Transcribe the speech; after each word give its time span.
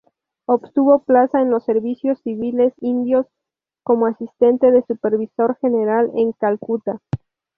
Obtuvo 0.47 1.03
plaza 1.03 1.41
en 1.43 1.51
los 1.51 1.63
Servicios 1.63 2.19
Civiles 2.23 2.73
Indios 2.79 3.27
como 3.83 4.07
asistente 4.07 4.71
del 4.71 4.83
supervisor 4.87 5.57
general 5.61 6.09
en 6.15 6.31
Calcuta. 6.31 6.97